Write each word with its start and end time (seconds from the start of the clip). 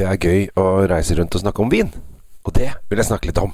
det 0.00 0.06
er 0.08 0.16
gøy 0.16 0.46
å 0.56 0.86
reise 0.88 1.16
rundt 1.18 1.34
og 1.36 1.42
snakke 1.42 1.60
om 1.60 1.72
vin. 1.72 1.90
Og 2.48 2.54
det 2.56 2.70
vil 2.88 3.00
jeg 3.02 3.08
snakke 3.10 3.28
litt 3.28 3.40
om. 3.42 3.52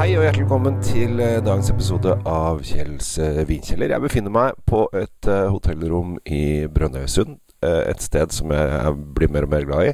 Hei 0.00 0.10
og 0.16 0.24
hjertelig 0.24 0.44
velkommen 0.44 0.76
til 0.84 1.20
eh, 1.24 1.38
dagens 1.44 1.72
episode 1.72 2.18
av 2.28 2.60
Kjells 2.66 3.14
eh, 3.20 3.40
vinkjeller. 3.48 3.94
Jeg 3.94 4.04
befinner 4.04 4.34
meg 4.34 4.60
på 4.68 4.84
et 4.92 5.28
eh, 5.28 5.48
hotellrom 5.48 6.18
i 6.28 6.66
Brønnøysund. 6.68 7.38
et 7.60 8.00
sted 8.00 8.32
som 8.32 8.48
jeg 8.56 8.92
blir 9.12 9.28
mer 9.28 9.44
og 9.44 9.50
mer 9.52 9.66
glad 9.68 9.90
i. 9.90 9.92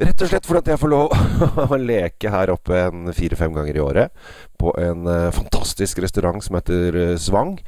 Rett 0.00 0.22
og 0.24 0.30
slett 0.30 0.46
fordi 0.48 0.72
jeg 0.72 0.80
får 0.80 0.90
lov 0.94 1.10
å 1.74 1.76
leke 1.76 2.30
her 2.32 2.52
oppe 2.54 2.78
en 2.86 3.10
fire-fem 3.12 3.52
ganger 3.52 3.76
i 3.76 3.82
året. 3.84 4.14
På 4.60 4.72
en 4.80 5.04
eh, 5.10 5.28
fantastisk 5.36 6.00
restaurant 6.00 6.40
som 6.44 6.56
heter 6.56 6.96
eh, 6.96 7.18
Svang. 7.20 7.58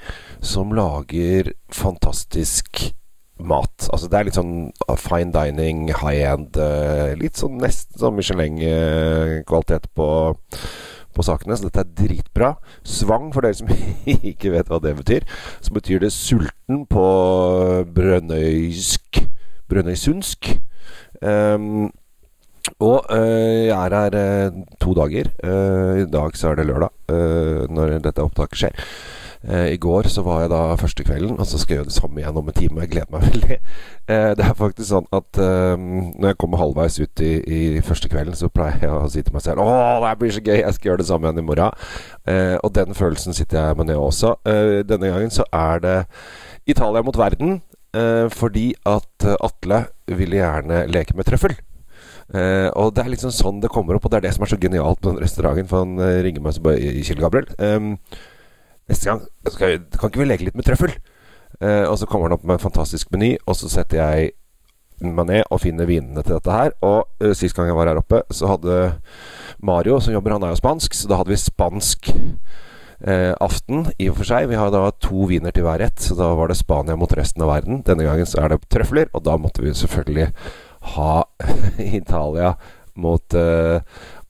Som 0.41 0.73
lager 0.77 1.53
fantastisk 1.69 2.87
mat. 3.43 3.89
Altså 3.93 4.09
det 4.09 4.19
er 4.19 4.29
litt 4.29 4.39
sånn 4.39 4.55
uh, 4.87 4.97
fine 4.97 5.33
dining, 5.35 5.91
high 5.91 6.23
end. 6.31 6.57
eh, 6.57 7.13
litt 7.21 7.41
sånn 7.41 7.61
nesten 7.61 8.01
sånn 8.01 8.17
Michelin-kvalitet 8.17 9.91
på 9.97 10.09
på 11.13 11.25
sakene, 11.27 11.53
så 11.61 11.67
dette 11.67 11.83
er 11.83 11.91
dritbra. 11.93 12.55
Svang, 12.89 13.27
for 13.35 13.45
dere 13.45 13.59
som 13.59 13.69
ikke 14.33 14.55
vet 14.55 14.71
hva 14.73 14.79
det 14.81 14.95
betyr, 14.97 15.27
så 15.61 15.75
betyr 15.77 16.01
det 16.01 16.09
sulten 16.15 16.87
på 16.89 17.03
brønnøysk 17.93 19.21
Brønnøysundsk. 19.69 20.55
Ehm, 21.21 21.91
og 22.83 23.07
øh, 23.11 23.67
jeg 23.67 23.87
er 23.87 23.95
her 23.95 24.15
øh, 24.47 24.53
to 24.81 24.95
dager. 24.95 25.31
Eh, 25.45 26.03
I 26.03 26.07
dag 26.11 26.37
så 26.37 26.49
er 26.49 26.55
det 26.55 26.67
lørdag, 26.67 26.89
øh, 27.11 27.71
når 27.71 27.99
dette 27.99 28.23
opptaket 28.23 28.59
skjer. 28.59 28.87
I 29.73 29.77
går 29.77 30.07
så 30.07 30.23
var 30.23 30.41
jeg 30.41 30.51
da 30.53 30.75
første 30.79 31.03
kvelden, 31.03 31.41
og 31.41 31.47
så 31.51 31.59
skal 31.59 31.75
jeg 31.75 31.79
gjøre 31.81 31.89
det 31.89 31.95
samme 31.97 32.21
igjen 32.21 32.37
om 32.39 32.49
en 32.49 32.55
time. 32.55 32.81
Jeg 32.81 32.91
gleder 32.93 33.09
meg 33.11 33.25
veldig. 33.33 33.57
Det 34.39 34.45
er 34.45 34.53
faktisk 34.55 34.87
sånn 34.87 35.09
at 35.11 35.41
når 35.43 36.29
jeg 36.29 36.39
kommer 36.39 36.61
halvveis 36.61 37.01
ut 37.03 37.23
i, 37.27 37.33
i 37.43 37.81
første 37.83 38.07
kvelden, 38.13 38.37
så 38.39 38.53
pleier 38.55 38.85
jeg 38.85 38.93
å 38.95 39.09
si 39.11 39.25
til 39.27 39.35
meg 39.35 39.43
selv 39.43 39.65
Å, 39.65 39.99
det 40.05 40.13
blir 40.21 40.37
så 40.37 40.45
gøy! 40.47 40.61
Jeg 40.61 40.77
skal 40.77 40.93
gjøre 40.93 41.03
det 41.03 41.09
samme 41.11 41.27
igjen 41.27 41.43
i 41.43 41.47
morgen. 41.49 41.75
Og 42.63 42.71
den 42.79 42.95
følelsen 42.95 43.35
sitter 43.35 43.59
jeg 43.59 43.81
med 43.81 43.91
nå 43.91 43.99
også. 44.05 44.37
Denne 44.87 45.11
gangen 45.11 45.35
så 45.35 45.49
er 45.51 45.83
det 45.83 45.99
Italia 46.71 47.03
mot 47.03 47.19
verden. 47.19 47.59
fordi 48.31 48.69
at 48.87 49.27
Atle 49.43 49.85
ville 50.07 50.39
gjerne 50.39 50.87
leke 50.87 51.19
med 51.19 51.27
trøffel. 51.27 51.59
Eh, 52.33 52.69
og 52.81 52.95
det 52.97 53.03
er 53.03 53.13
liksom 53.13 53.33
sånn 53.35 53.61
det 53.61 53.71
kommer 53.73 53.99
opp, 53.99 54.07
og 54.09 54.13
det 54.13 54.23
er 54.23 54.27
det 54.27 54.37
som 54.37 54.47
er 54.47 54.53
så 54.55 54.61
genialt 54.61 55.01
med 55.03 55.11
den 55.11 55.25
restauranten. 55.25 55.69
For 55.69 55.85
han 55.85 55.99
uh, 56.01 56.21
ringer 56.25 56.45
meg 56.45 56.57
så 56.57 56.65
bare 56.65 56.93
Kjell 57.05 57.21
Gabriel. 57.21 57.51
Um, 57.61 57.97
Neste 58.91 59.09
gang 59.09 59.21
vi, 59.23 59.77
kan 59.95 60.11
ikke 60.11 60.21
vi 60.21 60.29
leke 60.29 60.47
litt 60.49 60.57
med 60.59 60.67
trøffel? 60.67 60.97
Uh, 61.61 61.85
og 61.91 61.99
så 62.01 62.09
kommer 62.09 62.31
han 62.31 62.39
opp 62.39 62.47
med 62.49 62.57
en 62.57 62.65
fantastisk 62.65 63.13
meny, 63.15 63.37
og 63.47 63.59
så 63.59 63.71
setter 63.71 64.01
jeg 64.01 64.33
meg 65.03 65.27
ned 65.29 65.49
og 65.51 65.61
finner 65.63 65.89
vinene 65.89 66.23
til 66.25 66.39
dette 66.39 66.57
her. 66.57 66.75
Og 66.81 67.05
uh, 67.23 67.33
sist 67.37 67.57
gang 67.59 67.69
jeg 67.69 67.79
var 67.79 67.93
her 67.93 68.01
oppe, 68.01 68.25
så 68.33 68.51
hadde 68.55 68.81
Mario, 69.61 70.01
som 70.01 70.17
jobber, 70.17 70.39
han 70.39 70.49
er 70.49 70.57
jo 70.57 70.63
spansk, 70.63 70.97
så 70.97 71.13
da 71.13 71.21
hadde 71.21 71.35
vi 71.35 71.43
spansk 71.43 72.15
aften 73.43 73.89
i 73.99 74.07
og 74.13 74.21
for 74.21 74.29
seg. 74.29 74.45
Vi 74.47 74.55
har 74.55 74.69
da 74.71 74.85
to 75.03 75.25
viner 75.27 75.51
til 75.51 75.65
hver 75.67 75.81
rett, 75.83 75.99
så 75.99 76.15
da 76.15 76.29
var 76.39 76.53
det 76.53 76.55
Spania 76.61 76.95
mot 76.95 77.11
resten 77.19 77.43
av 77.43 77.51
verden. 77.51 77.81
Denne 77.83 78.07
gangen 78.07 78.29
så 78.31 78.45
er 78.45 78.53
det 78.53 78.61
trøfler, 78.71 79.09
og 79.11 79.25
da 79.27 79.35
måtte 79.43 79.65
vi 79.65 79.73
selvfølgelig 79.75 80.29
ha 80.95 81.25
Italia 81.79 82.57
mot 82.95 83.35
eh, 83.35 83.81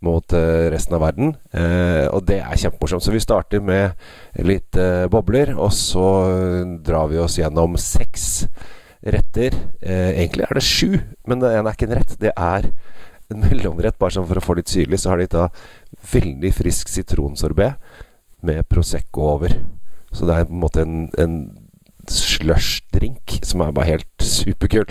mot 0.03 0.33
eh, 0.33 0.69
resten 0.71 0.97
av 0.97 1.05
verden. 1.05 1.35
Eh, 1.55 2.07
og 2.11 2.25
det 2.27 2.41
er 2.43 2.59
kjempemorsomt. 2.59 3.05
Så 3.05 3.15
vi 3.15 3.23
starter 3.23 3.63
med 3.63 3.95
litt 4.43 4.75
bobler, 5.13 5.55
og 5.55 5.71
så 5.77 6.07
drar 6.83 7.11
vi 7.13 7.21
oss 7.23 7.39
gjennom 7.39 7.79
seks 7.79 8.49
retter. 9.03 9.55
Egentlig 9.83 10.47
er 10.47 10.59
det 10.59 10.65
sju, 10.67 10.99
men 11.27 11.43
det 11.43 11.53
ene 11.55 11.71
er 11.71 11.79
ikke 11.79 11.89
en 11.91 11.97
rett. 12.01 12.17
Det 12.19 12.35
er 12.35 12.69
en 13.33 13.47
mellomrett, 13.47 13.99
bare 13.99 14.17
sånn 14.17 14.27
for 14.27 14.41
å 14.41 14.45
få 14.45 14.59
litt 14.59 14.73
syrlig. 14.73 14.99
Så 14.99 15.13
har 15.13 15.23
de 15.23 15.31
da 15.31 15.47
veldig 16.13 16.51
frisk 16.57 16.91
sitronsorbé 16.91 17.73
med 18.43 18.67
Prosecco 18.71 19.29
over. 19.37 19.55
Så 20.13 20.27
det 20.27 20.35
er 20.35 20.49
på 20.51 20.57
en 20.57 20.65
måte 20.67 20.83
en, 20.83 21.07
en 21.19 21.39
slush-drink 22.11 23.39
som 23.47 23.63
er 23.63 23.75
bare 23.75 23.91
helt 23.95 24.27
superkul. 24.27 24.87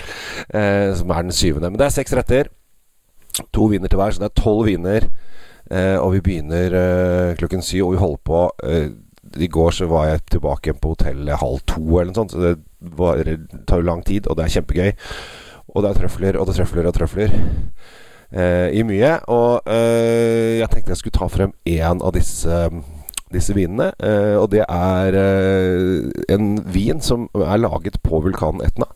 Eh, 0.50 0.94
som 0.96 1.12
er 1.12 1.28
den 1.28 1.36
syvende. 1.36 1.70
Men 1.70 1.80
det 1.80 1.88
er 1.88 1.96
seks 1.96 2.16
retter. 2.18 2.52
To 3.56 3.68
viner 3.72 3.92
til 3.92 4.00
hver, 4.00 4.12
så 4.12 4.24
det 4.24 4.32
er 4.32 4.42
tolv 4.42 4.68
viner. 4.70 5.08
Eh, 5.72 5.98
og 5.98 6.14
vi 6.16 6.24
begynner 6.26 6.76
eh, 6.76 7.36
klokken 7.40 7.64
syv, 7.64 7.86
og 7.88 7.96
vi 7.96 8.02
holder 8.02 8.22
på 8.28 8.42
eh, 8.68 8.90
I 9.40 9.48
går 9.48 9.72
så 9.72 9.88
var 9.88 10.10
jeg 10.10 10.26
tilbake 10.34 10.68
igjen 10.68 10.82
på 10.84 10.92
hotellet 10.96 11.40
halv 11.40 11.62
to, 11.70 11.84
eller 11.86 12.12
noe 12.12 12.20
sånt. 12.20 12.36
Så 12.36 12.44
det 12.44 12.56
var, 13.00 13.24
tar 13.68 13.84
jo 13.84 13.88
lang 13.88 14.04
tid, 14.08 14.28
og 14.28 14.38
det 14.38 14.48
er 14.48 14.56
kjempegøy. 14.58 14.92
Og 15.72 15.84
det 15.84 15.92
er 15.92 16.00
trøfler, 16.02 16.40
og 16.40 16.48
det 16.48 16.56
er 16.56 16.60
trøfler 16.60 16.90
og 16.90 16.98
trøfler. 16.98 17.38
Eh, 18.32 18.68
I 18.80 18.84
mye. 18.88 19.14
Og 19.32 19.68
eh, 19.72 20.60
jeg 20.60 20.72
tenkte 20.72 20.96
jeg 20.96 21.04
skulle 21.04 21.20
ta 21.20 21.30
frem 21.32 21.56
én 21.68 22.04
av 22.04 22.16
disse 22.16 22.66
disse 23.34 23.56
vinene. 23.58 23.92
Eh, 24.00 24.36
og 24.40 24.50
det 24.54 24.64
er 24.66 25.18
eh, 25.18 26.10
en 26.34 26.56
vin 26.72 27.02
som 27.04 27.28
er 27.36 27.62
laget 27.62 28.00
på 28.06 28.22
vulkanen 28.24 28.64
Etna. 28.66 28.90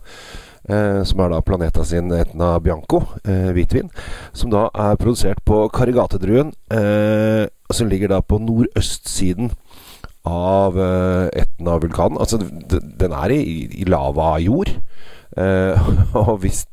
Eh, 0.66 1.02
som 1.06 1.22
er 1.22 1.34
da 1.34 1.44
Planeta 1.46 1.86
sin 1.86 2.12
Etna 2.16 2.56
Bianco, 2.60 3.04
hvitvin. 3.26 3.92
Som 4.34 4.54
da 4.54 4.68
er 4.74 5.00
produsert 5.02 5.44
på 5.46 5.66
Karigatedruen, 5.74 6.54
som 7.74 7.90
ligger 7.90 8.12
da 8.12 8.22
på 8.22 8.40
nordøstsiden 8.42 9.52
av 10.26 10.78
Etna-vulkanen. 11.38 12.18
Altså, 12.18 12.40
den 12.42 13.14
er 13.14 13.34
i, 13.34 13.68
i 13.82 13.86
lavajord. 13.90 14.74
Og 16.22 16.38
hvis 16.42 16.64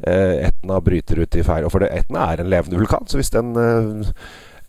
Etna 0.00 0.80
bryter 0.82 1.22
ut 1.22 1.36
i 1.36 1.44
feil 1.46 1.68
for 1.70 1.84
det, 1.84 1.92
Etna 1.94 2.30
er 2.32 2.42
en 2.42 2.50
levende 2.50 2.80
vulkan, 2.80 3.06
så 3.06 3.20
hvis 3.20 3.30
den 3.34 3.52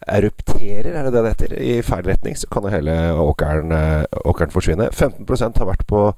erupterer, 0.07 0.95
er 0.95 1.03
det 1.05 1.13
det 1.13 1.21
det 1.23 1.31
heter, 1.33 1.51
i 1.61 1.81
feil 1.85 2.05
retning, 2.07 2.37
så 2.37 2.47
kan 2.51 2.63
jo 2.65 2.73
hele 2.73 2.95
åkeren, 3.21 3.71
eh, 3.71 4.05
åkeren 4.25 4.53
forsvinne. 4.53 4.89
15% 4.91 5.57
har 5.61 5.69
vært 5.69 5.85
på 5.87 6.13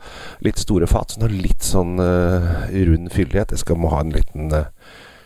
litt 0.46 0.60
store 0.62 0.88
fat, 0.88 1.12
så 1.12 1.20
den 1.20 1.30
har 1.30 1.44
litt 1.44 1.64
sånn 1.68 2.00
uh, 2.00 2.68
rund 2.72 3.12
fyldighet. 3.12 3.52
Jeg 3.52 3.60
skal 3.64 3.78
må 3.80 3.92
ha 3.92 4.00
en 4.04 4.14
liten 4.16 4.54
uh, 4.54 4.72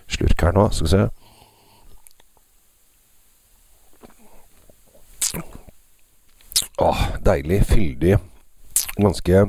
slurk 0.09 0.41
her 0.41 0.53
nå, 0.57 0.69
skal 0.73 0.87
vi 0.87 0.93
se. 0.95 1.09
Åh, 6.81 7.05
deilig, 7.25 7.61
fyldig. 7.69 8.17
Ganske 8.97 9.45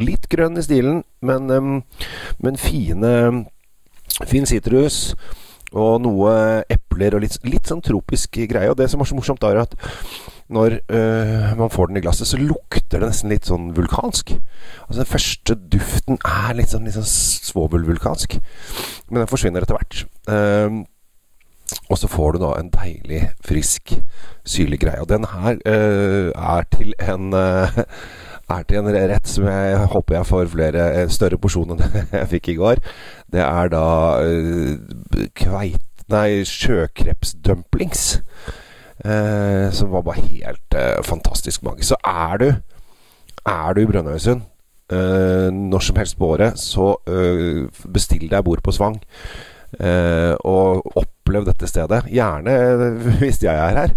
litt 0.00 0.28
grønn 0.32 0.58
i 0.60 0.64
stilen, 0.64 1.02
men, 1.24 1.50
um, 1.50 1.82
men 2.40 2.60
fine 2.60 3.46
Fin 4.28 4.44
sitrus 4.44 5.14
og 5.70 6.02
noe 6.02 6.32
epler 6.90 7.14
og 7.14 7.24
litt, 7.24 7.38
litt 7.46 7.70
sånn 7.70 7.82
tropisk 7.84 8.36
greie. 8.50 8.70
Og 8.70 8.78
det 8.78 8.90
som 8.90 9.00
er 9.00 9.08
så 9.08 9.16
morsomt, 9.16 9.44
er 9.46 9.62
at 9.62 9.76
når 10.50 10.80
øh, 10.90 11.50
man 11.58 11.70
får 11.70 11.90
den 11.90 12.00
i 12.00 12.04
glasset, 12.04 12.26
så 12.26 12.38
lukter 12.40 12.98
det 12.98 13.06
nesten 13.06 13.30
litt 13.30 13.46
sånn 13.46 13.70
vulkansk. 13.76 14.34
Altså 14.88 14.98
Den 14.98 15.10
første 15.12 15.58
duften 15.70 16.18
er 16.26 16.56
litt 16.58 16.74
sånn, 16.74 16.88
litt 16.88 16.98
sånn 16.98 17.06
svovelvulkansk. 17.06 18.40
Men 19.10 19.22
den 19.22 19.30
forsvinner 19.30 19.62
etter 19.62 19.78
hvert. 19.78 20.02
Ehm, 20.30 20.82
og 21.86 22.00
så 22.00 22.10
får 22.10 22.34
du 22.34 22.42
da 22.42 22.56
en 22.58 22.72
deilig, 22.74 23.28
frisk, 23.46 23.94
syrlig 24.42 24.80
greie. 24.82 24.98
Og 24.98 25.10
den 25.12 25.28
her 25.30 25.62
øh, 25.70 26.32
er 26.34 26.66
til 26.74 26.96
en 26.98 27.30
øh, 27.30 27.84
er 28.50 28.64
til 28.66 28.80
en 28.80 28.90
rett 28.90 29.28
som 29.30 29.46
jeg 29.46 29.84
håper 29.92 30.16
jeg 30.16 30.26
får 30.26 30.48
flere 30.50 30.86
større 31.14 31.38
porsjoner 31.38 31.84
enn 31.86 32.10
jeg 32.20 32.30
fikk 32.34 32.50
i 32.50 32.56
går. 32.58 32.82
Det 33.30 33.44
er 33.46 33.70
da 33.70 33.86
øh, 34.24 35.28
kveit... 35.38 35.78
Nei, 36.10 36.42
sjøkrepsdumplings. 36.48 38.06
Eh, 39.00 39.70
som 39.72 39.92
var 39.94 40.04
bare 40.04 40.26
helt 40.26 40.74
eh, 40.76 40.98
fantastisk 41.06 41.62
mange. 41.64 41.86
Så 41.86 41.96
er 42.04 42.36
du 42.38 42.48
Er 43.46 43.72
du 43.72 43.80
i 43.80 43.86
Brønnøysund 43.88 44.42
eh, 44.92 45.48
når 45.54 45.80
som 45.86 45.96
helst 45.96 46.18
på 46.18 46.34
året, 46.34 46.58
så 46.60 46.96
eh, 47.08 47.70
bestill 47.88 48.26
deg 48.28 48.44
bord 48.44 48.60
på 48.62 48.74
Svang. 48.74 48.98
Eh, 49.78 50.34
og 50.44 50.82
opplev 50.98 51.46
dette 51.46 51.68
stedet. 51.70 52.02
Gjerne 52.10 52.52
eh, 52.52 53.06
hvis 53.22 53.40
jeg 53.44 53.54
er 53.54 53.78
her. 53.78 53.94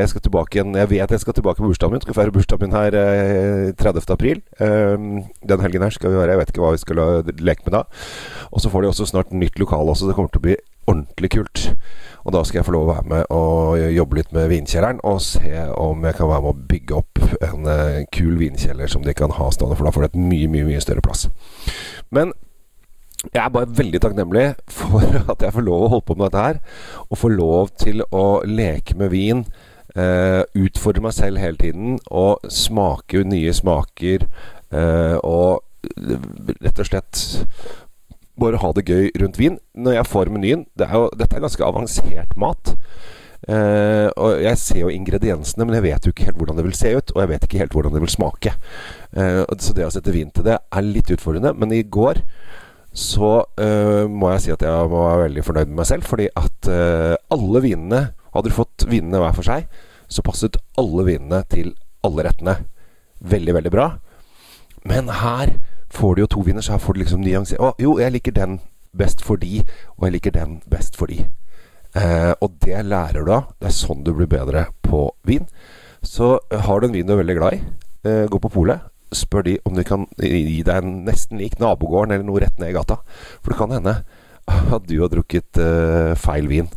Jeg 0.00 0.08
skal 0.08 0.22
tilbake 0.24 0.56
igjen 0.56 0.72
Jeg 0.78 0.88
vet 0.88 1.10
jeg 1.12 1.20
skal 1.20 1.34
tilbake 1.36 1.60
på 1.60 1.68
bursdagen 1.68 1.94
min. 1.94 2.02
Skal 2.02 2.16
feire 2.16 2.34
bursdagen 2.34 2.70
min 2.70 2.76
her 2.78 2.96
eh, 2.96 3.70
30. 3.76 4.08
april. 4.10 4.42
Den 4.58 5.62
helgen 5.66 5.84
her 5.84 5.94
skal 5.94 6.14
vi 6.14 6.20
være 6.22 6.34
Jeg 6.34 6.42
vet 6.42 6.52
ikke 6.54 6.64
hva 6.64 6.74
vi 6.74 6.82
skal 6.82 7.04
leke 7.38 7.66
med 7.68 7.76
da. 7.76 7.84
Og 8.50 8.64
så 8.64 8.72
får 8.72 8.82
de 8.82 8.92
også 8.94 9.10
snart 9.12 9.36
nytt 9.36 9.60
lokale 9.60 9.92
også. 9.92 10.08
Det 10.08 10.16
kommer 10.16 10.32
til 10.32 10.42
å 10.42 10.48
bli 10.48 10.58
ordentlig 10.90 11.30
kult. 11.36 11.62
Og 12.26 12.34
da 12.34 12.42
skal 12.44 12.60
jeg 12.60 12.66
få 12.68 12.74
lov 12.74 12.88
å 12.88 12.92
være 12.92 13.08
med 13.08 13.32
og 13.32 13.80
jobbe 13.94 14.18
litt 14.18 14.34
med 14.36 14.50
vinkjelleren 14.52 15.00
og 15.08 15.22
se 15.24 15.64
om 15.78 16.04
jeg 16.04 16.18
kan 16.18 16.28
være 16.28 16.44
med 16.44 16.52
å 16.52 16.68
bygge 16.74 16.98
opp 16.98 17.22
en 17.48 17.72
eh, 17.72 18.02
kul 18.12 18.36
vinkjeller 18.40 18.92
som 18.92 19.06
de 19.06 19.16
kan 19.16 19.32
ha 19.38 19.48
stående, 19.54 19.78
for 19.78 19.88
da 19.88 19.94
får 19.94 20.06
de 20.06 20.10
et 20.10 20.20
mye, 20.28 20.50
mye, 20.52 20.68
mye 20.68 20.84
større 20.84 21.04
plass. 21.04 21.28
Men 22.12 22.34
jeg 23.30 23.40
er 23.42 23.52
bare 23.52 23.72
veldig 23.76 24.00
takknemlig 24.00 24.46
for 24.72 25.04
at 25.32 25.42
jeg 25.44 25.56
får 25.56 25.66
lov 25.66 25.86
å 25.86 25.90
holde 25.94 26.08
på 26.08 26.16
med 26.18 26.28
dette 26.28 26.46
her. 26.46 26.62
Og 27.08 27.20
får 27.20 27.36
lov 27.36 27.74
til 27.80 28.04
å 28.10 28.24
leke 28.48 28.98
med 29.00 29.12
vin 29.16 29.44
Uh, 29.90 30.44
utfordre 30.54 31.02
meg 31.02 31.14
selv 31.16 31.40
hele 31.42 31.58
tiden 31.58 31.96
og 32.06 32.44
smake 32.46 33.24
nye 33.26 33.50
smaker. 33.50 34.22
Uh, 34.70 35.18
og 35.26 35.64
rett 36.62 36.78
og 36.78 36.86
slett 36.86 37.22
bare 38.38 38.60
ha 38.62 38.72
det 38.76 38.86
gøy 38.88 39.10
rundt 39.22 39.40
vin. 39.40 39.58
Når 39.74 39.98
jeg 39.98 40.10
får 40.10 40.30
menyen 40.32 40.66
det 40.78 40.88
er 40.88 40.98
jo, 40.98 41.08
Dette 41.18 41.36
er 41.36 41.44
ganske 41.44 41.66
avansert 41.66 42.36
mat. 42.40 42.74
Uh, 43.48 44.12
og 44.20 44.42
jeg 44.44 44.58
ser 44.60 44.82
jo 44.82 44.90
ingrediensene, 44.92 45.64
men 45.64 45.78
jeg 45.78 45.86
vet 45.86 46.04
jo 46.04 46.12
ikke 46.12 46.26
helt 46.28 46.36
hvordan 46.38 46.58
det 46.60 46.64
vil 46.66 46.76
se 46.76 46.92
ut. 46.96 47.12
Og 47.14 47.22
jeg 47.22 47.30
vet 47.32 47.46
ikke 47.46 47.60
helt 47.62 47.76
hvordan 47.76 47.96
det 47.96 48.02
vil 48.04 48.12
smake. 48.12 48.54
Uh, 49.16 49.42
så 49.58 49.76
det 49.76 49.86
å 49.86 49.92
sette 49.94 50.14
vin 50.14 50.32
til 50.34 50.46
det 50.46 50.58
er 50.60 50.86
litt 50.86 51.10
utfordrende. 51.12 51.54
Men 51.56 51.72
i 51.74 51.82
går 51.82 52.22
så 52.90 53.32
uh, 53.46 54.04
må 54.10 54.32
jeg 54.34 54.44
si 54.44 54.54
at 54.54 54.64
jeg 54.66 54.92
var 54.92 55.24
veldig 55.24 55.46
fornøyd 55.46 55.72
med 55.72 55.82
meg 55.82 55.90
selv. 55.90 56.08
Fordi 56.10 56.30
at 56.36 56.70
alle 56.70 57.62
vinene 57.64 58.08
Hadde 58.30 58.46
du 58.46 58.54
fått 58.54 58.84
vinene 58.86 59.18
hver 59.18 59.32
for 59.34 59.42
seg, 59.42 59.64
så 60.06 60.22
passet 60.22 60.54
alle 60.78 61.02
vinene 61.08 61.40
til 61.50 61.72
alle 62.06 62.28
rettene. 62.28 62.52
Veldig, 63.26 63.56
veldig 63.56 63.72
bra. 63.74 63.86
Men 64.86 65.10
her 65.10 65.56
får 65.90 66.14
du 66.14 66.22
jo 66.22 66.30
to 66.30 66.44
viner, 66.46 66.62
så 66.62 66.72
her 66.76 66.82
får 66.82 66.94
du 66.94 67.00
liksom 67.02 67.22
nyansere 67.24 67.60
Å, 67.62 67.74
jo, 67.78 67.98
jeg 68.00 68.14
liker 68.14 68.34
den 68.36 68.60
best 68.96 69.22
for 69.24 69.40
de, 69.40 69.62
og 69.96 70.06
jeg 70.06 70.16
liker 70.16 70.34
den 70.34 70.60
best 70.70 70.96
for 70.98 71.10
de. 71.10 71.24
Eh, 71.98 72.32
og 72.40 72.56
det 72.62 72.84
lærer 72.86 73.26
du 73.26 73.32
av. 73.34 73.52
Det 73.58 73.70
er 73.70 73.74
sånn 73.74 74.04
du 74.06 74.12
blir 74.14 74.30
bedre 74.30 74.68
på 74.86 75.08
vin. 75.26 75.46
Så 76.02 76.38
eh, 76.50 76.62
har 76.66 76.80
du 76.80 76.88
en 76.88 76.94
vin 76.94 77.06
du 77.06 77.14
er 77.14 77.22
veldig 77.22 77.36
glad 77.38 77.58
i, 77.58 77.60
eh, 78.06 78.24
gå 78.30 78.40
på 78.42 78.52
polet. 78.52 78.86
Spør 79.14 79.46
de 79.46 79.56
om 79.66 79.74
de 79.74 79.84
kan 79.86 80.06
gi 80.22 80.62
deg 80.62 80.74
en 80.76 81.00
nesten 81.06 81.40
lik 81.40 81.58
nabogården 81.58 82.14
eller 82.14 82.26
noe 82.26 82.42
rett 82.42 82.58
ned 82.62 82.70
i 82.70 82.76
gata. 82.76 83.00
For 83.42 83.52
det 83.52 83.58
kan 83.58 83.74
hende 83.74 83.96
at 84.76 84.86
du 84.86 84.96
har 85.00 85.10
drukket 85.12 85.58
eh, 85.62 86.14
feil 86.18 86.50
vin 86.50 86.70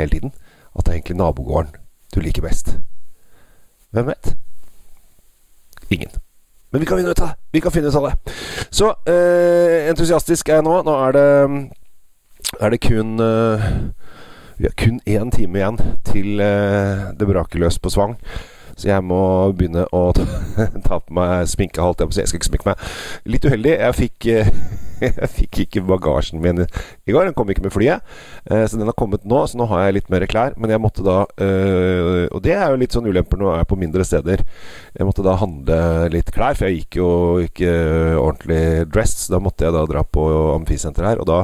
hele 0.00 0.12
tiden. 0.12 0.36
At 0.76 0.84
det 0.84 0.92
er 0.92 1.00
egentlig 1.00 1.20
nabogården 1.20 1.74
du 2.14 2.20
liker 2.24 2.44
best. 2.44 2.76
Hvem 3.92 4.12
vet? 4.12 4.34
Ingen. 5.90 6.12
Men 6.72 6.80
vi 6.80 6.86
kan 6.86 6.98
finne 6.98 7.10
ut 7.10 7.20
av 7.20 7.28
det. 7.28 7.34
Vi 7.52 7.60
kan 7.64 7.72
finne 7.72 7.88
ut 7.88 7.94
av 7.96 8.08
det. 8.08 8.34
Så 8.70 8.92
eh, 9.08 9.88
entusiastisk 9.88 10.48
er 10.48 10.60
jeg 10.60 10.68
nå. 10.68 10.82
Nå 10.84 10.96
er 11.06 11.16
det, 11.16 11.28
er 12.60 12.74
det 12.74 12.80
kun 12.84 13.16
eh, 13.24 13.70
vi 14.58 14.66
har 14.66 14.74
kun 14.76 15.00
én 15.06 15.30
time 15.30 15.58
igjen 15.58 15.76
til 16.04 16.40
eh, 16.42 17.10
det 17.14 17.26
braker 17.28 17.60
løs 17.62 17.78
på 17.78 17.92
Svang. 17.94 18.16
Så 18.74 18.88
jeg 18.88 19.04
må 19.06 19.20
begynne 19.54 19.84
å 19.94 20.00
ta 20.86 20.98
på 20.98 21.14
meg 21.14 21.46
sminke. 21.50 21.82
Holdt 21.82 22.02
jeg. 22.02 22.10
Jeg 22.18 22.30
skal 22.30 22.40
ikke 22.40 22.48
sminke 22.50 22.68
meg. 22.72 22.88
Litt 23.26 23.46
uheldig. 23.46 23.74
Jeg 23.78 23.96
fikk, 23.98 24.28
uh, 24.34 24.50
jeg 25.06 25.30
fikk 25.34 25.60
ikke 25.64 25.84
bagasjen 25.88 26.42
min 26.42 26.64
i 26.64 27.14
går. 27.14 27.28
Den 27.28 27.36
kom 27.38 27.50
ikke 27.52 27.64
med 27.66 27.74
flyet. 27.74 28.04
Uh, 28.50 28.64
så 28.68 28.78
den 28.78 28.88
har 28.88 28.96
kommet 28.98 29.26
nå, 29.28 29.42
så 29.48 29.60
nå 29.60 29.68
har 29.70 29.86
jeg 29.86 29.98
litt 29.98 30.12
mer 30.12 30.26
klær. 30.30 30.56
Men 30.58 30.74
jeg 30.74 30.82
måtte 30.82 31.06
da 31.06 31.18
Og 31.28 32.38
det 32.44 32.54
er 32.54 32.70
jo 32.70 32.78
litt 32.80 32.94
sånn 32.94 33.06
ulemper 33.08 33.38
når 33.40 33.52
jeg 33.52 33.64
er 33.64 33.68
på 33.70 33.78
mindre 33.80 34.06
steder. 34.06 34.44
Jeg 34.98 35.06
måtte 35.08 35.24
da 35.26 35.36
handle 35.40 35.80
litt 36.12 36.32
klær, 36.34 36.56
for 36.58 36.68
jeg 36.68 36.82
gikk 36.82 36.98
jo 37.00 37.10
ikke 37.44 37.72
ordentlig 38.18 38.88
dressed. 38.92 39.28
Da 39.32 39.40
måtte 39.42 39.66
jeg 39.66 39.76
da 39.76 39.84
dra 39.88 40.04
på 40.04 40.24
amfisenteret 40.56 41.14
her, 41.14 41.22
og 41.22 41.28
da 41.30 41.40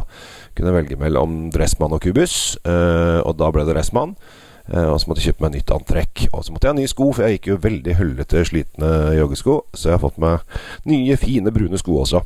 kunne 0.54 0.70
jeg 0.70 0.78
velge 0.78 1.00
mellom 1.00 1.36
Dressmann 1.54 1.94
og 1.96 2.02
Kubus, 2.04 2.56
uh, 2.66 3.20
og 3.24 3.36
da 3.40 3.50
ble 3.54 3.66
det 3.66 3.74
Dressmann. 3.74 4.14
Uh, 4.64 4.94
og 4.94 4.96
så 4.96 5.10
måtte 5.10 5.20
jeg 5.20 5.34
kjøpe 5.34 5.44
meg 5.44 5.56
nytt 5.58 5.72
antrekk. 5.74 6.22
Og 6.30 6.44
så 6.44 6.54
måtte 6.54 6.68
jeg 6.68 6.72
ha 6.72 6.78
nye 6.78 6.90
sko, 6.90 7.10
for 7.12 7.26
jeg 7.26 7.36
gikk 7.36 7.50
jo 7.50 7.58
veldig 7.64 7.96
høllete, 7.98 8.44
slitne 8.48 8.90
joggesko. 9.18 9.58
Så 9.76 9.90
jeg 9.90 9.96
har 9.98 10.04
fått 10.04 10.20
meg 10.22 10.56
nye, 10.88 11.18
fine, 11.20 11.52
brune 11.54 11.80
sko 11.80 11.98
også. 12.00 12.22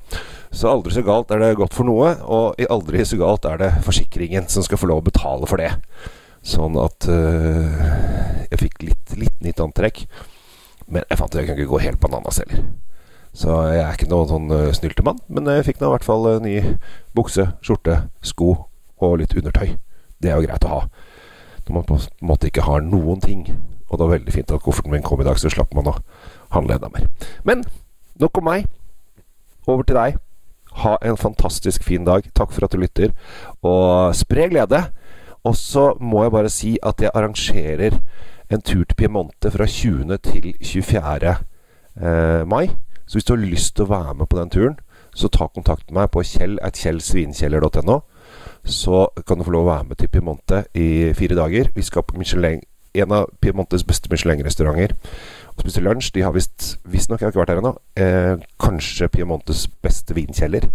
Så 0.54 0.70
aldri 0.70 0.94
så 0.94 1.04
galt 1.06 1.34
er 1.34 1.42
det 1.42 1.56
godt 1.58 1.74
for 1.74 1.88
noe, 1.88 2.14
og 2.24 2.62
aldri 2.70 3.02
så 3.06 3.18
galt 3.20 3.48
er 3.48 3.58
det 3.62 3.72
forsikringen 3.86 4.46
som 4.52 4.66
skal 4.66 4.80
få 4.80 4.90
lov 4.90 5.02
å 5.02 5.08
betale 5.10 5.50
for 5.50 5.60
det. 5.60 5.72
Sånn 6.46 6.78
at 6.80 7.08
uh, 7.10 8.44
jeg 8.46 8.62
fikk 8.62 8.84
litt, 8.86 9.16
litt 9.18 9.42
nytt 9.44 9.64
antrekk. 9.64 10.04
Men 10.88 11.02
jeg 11.04 11.20
fant 11.20 11.34
at 11.34 11.42
jeg 11.42 11.50
kan 11.50 11.58
ikke 11.58 11.72
gå 11.74 11.82
helt 11.84 12.00
bananas 12.00 12.38
heller. 12.40 12.62
Så 13.36 13.52
jeg 13.68 13.82
er 13.82 13.92
ikke 13.92 14.08
noen 14.10 14.30
sånn 14.30 14.54
uh, 14.54 14.70
snyltemann, 14.74 15.18
men 15.26 15.50
jeg 15.50 15.66
fikk 15.66 15.82
nå 15.82 15.90
i 15.90 15.96
hvert 15.96 16.06
fall 16.06 16.30
ny 16.42 16.54
bukse, 17.18 17.50
skjorte, 17.66 18.04
sko 18.24 18.54
og 19.02 19.18
litt 19.20 19.34
undertøy. 19.36 19.74
Det 20.18 20.30
er 20.30 20.38
jo 20.38 20.46
greit 20.46 20.64
å 20.66 20.72
ha. 20.72 20.80
Når 21.68 21.74
man 21.74 21.84
på 21.84 21.98
en 21.98 22.28
måte 22.28 22.48
ikke 22.48 22.64
har 22.64 22.80
noen 22.84 23.20
ting. 23.20 23.44
Og 23.88 23.98
det 23.98 24.04
var 24.04 24.14
veldig 24.14 24.32
fint 24.32 24.52
at 24.52 24.64
kofferten 24.64 24.92
min 24.92 25.04
kom 25.04 25.20
i 25.20 25.26
dag, 25.26 25.38
så 25.40 25.50
slapp 25.52 25.74
man 25.76 25.90
å 25.90 25.98
handle 26.54 26.76
enda 26.78 26.88
mer. 26.92 27.08
Men 27.44 27.64
nok 28.20 28.40
om 28.40 28.48
meg. 28.48 28.68
Over 29.68 29.84
til 29.84 29.98
deg. 29.98 30.16
Ha 30.82 30.96
en 31.04 31.20
fantastisk 31.20 31.84
fin 31.84 32.04
dag. 32.08 32.24
Takk 32.36 32.52
for 32.54 32.64
at 32.64 32.72
du 32.72 32.80
lytter. 32.80 33.12
Og 33.62 34.16
spre 34.16 34.48
glede. 34.48 34.86
Og 35.44 35.56
så 35.56 35.92
må 36.00 36.24
jeg 36.24 36.34
bare 36.34 36.52
si 36.52 36.74
at 36.82 37.00
jeg 37.02 37.12
arrangerer 37.14 38.00
en 38.48 38.64
tur 38.64 38.84
til 38.84 38.96
Piemonte 38.96 39.52
fra 39.52 39.66
20. 39.66 40.16
til 40.24 40.54
24. 40.60 41.36
Eh, 42.00 42.44
mai. 42.48 42.68
Så 43.06 43.16
hvis 43.16 43.24
du 43.24 43.34
har 43.34 43.44
lyst 43.44 43.76
til 43.76 43.86
å 43.86 43.92
være 43.92 44.14
med 44.14 44.28
på 44.28 44.38
den 44.38 44.50
turen, 44.52 44.78
så 45.14 45.28
ta 45.28 45.48
kontakt 45.48 45.88
med 45.90 46.02
meg 46.02 46.10
på 46.12 46.22
kjell.kjellsvinkjeller.no. 46.22 48.00
Så 48.64 49.06
kan 49.26 49.38
du 49.38 49.46
få 49.46 49.54
lov 49.54 49.66
å 49.66 49.72
være 49.72 49.88
med 49.90 50.00
til 50.00 50.10
Piemonte 50.12 50.64
i 50.74 51.12
fire 51.16 51.38
dager. 51.38 51.70
Vi 51.74 51.84
skal 51.86 52.04
på 52.06 52.18
Michelin, 52.18 52.62
en 52.98 53.12
av 53.12 53.28
Piemontes 53.40 53.84
beste 53.86 54.10
Michelin-restauranter 54.12 54.96
og 55.58 55.64
spise 55.64 55.82
lunsj. 55.82 56.12
De 56.14 56.24
har 56.24 56.34
visstnok, 56.34 57.20
jeg 57.20 57.26
har 57.26 57.32
ikke 57.32 57.42
vært 57.42 57.54
her 57.54 57.62
ennå, 57.62 57.74
eh, 57.96 58.36
kanskje 58.60 59.08
Piemontes 59.08 59.66
beste 59.82 60.14
vinkjeller. 60.14 60.68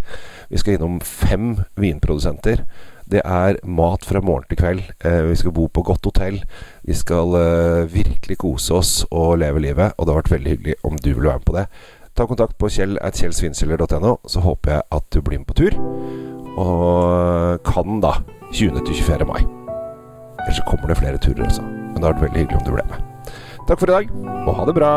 Vi 0.50 0.58
skal 0.58 0.74
innom 0.74 1.00
fem 1.00 1.64
vinprodusenter. 1.76 2.66
Det 3.08 3.20
er 3.24 3.58
mat 3.64 4.04
fra 4.04 4.20
morgen 4.20 4.44
til 4.48 4.56
kveld. 4.56 4.82
Eh, 5.04 5.22
vi 5.28 5.36
skal 5.36 5.52
bo 5.52 5.68
på 5.68 5.84
godt 5.84 6.04
hotell. 6.04 6.42
Vi 6.84 6.94
skal 6.94 7.34
eh, 7.36 7.92
virkelig 7.92 8.38
kose 8.38 8.74
oss 8.74 9.04
og 9.10 9.38
leve 9.38 9.60
livet. 9.60 9.92
Og 9.98 10.06
det 10.06 10.14
har 10.14 10.22
vært 10.22 10.32
veldig 10.38 10.50
hyggelig 10.50 10.74
om 10.82 10.96
du 10.96 11.12
vil 11.14 11.28
være 11.28 11.38
med 11.38 11.46
på 11.46 11.56
det. 11.56 11.66
Ta 12.14 12.26
kontakt 12.26 12.58
på 12.58 12.68
kjell.kjellsvinkjeller.no, 12.68 14.16
så 14.26 14.40
håper 14.40 14.70
jeg 14.70 14.82
at 14.92 15.10
du 15.12 15.20
blir 15.20 15.38
med 15.38 15.46
på 15.46 15.54
tur. 15.58 16.33
Og 16.60 17.62
kan 17.66 18.00
da 18.04 18.16
20. 18.52 18.84
til 18.86 18.94
24. 19.02 19.26
mai. 19.26 19.42
Ellers 20.44 20.60
så 20.60 20.66
kommer 20.68 20.90
det 20.90 21.00
flere 21.00 21.18
turer 21.18 21.46
altså. 21.48 21.62
Men 21.62 21.96
det 21.96 22.04
har 22.04 22.14
vært 22.14 22.26
veldig 22.28 22.44
hyggelig 22.44 22.60
om 22.60 22.66
du 22.68 22.74
ble 22.76 22.86
med. 22.90 23.32
Takk 23.68 23.80
for 23.80 23.88
i 23.88 23.96
dag, 23.96 24.12
og 24.44 24.54
ha 24.58 24.68
det 24.68 24.76
bra. 24.76 24.92